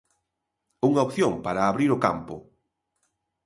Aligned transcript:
Unha 0.89 1.03
opción 1.07 1.33
para 1.45 1.67
abrir 1.71 1.89
o 1.95 2.01
campo. 2.05 2.35